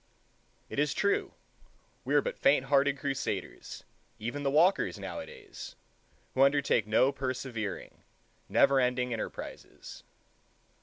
It 0.67 0.79
is 0.79 0.95
true, 0.95 1.35
we 2.05 2.15
are 2.15 2.23
but 2.23 2.39
faint 2.39 2.65
hearted 2.65 2.97
crusaders, 2.97 3.83
even 4.17 4.41
the 4.41 4.49
walkers, 4.49 4.97
nowadays, 4.97 5.75
who 6.33 6.41
undertake 6.41 6.87
no 6.87 7.11
persevering, 7.11 8.01
never 8.49 8.79
ending 8.79 9.13
enterprises. 9.13 10.01